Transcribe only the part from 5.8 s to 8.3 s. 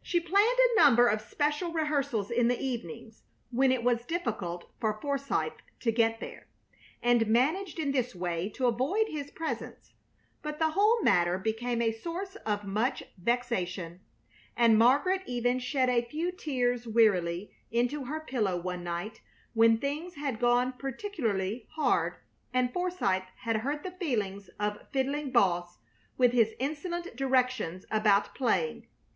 to get there, and managed in this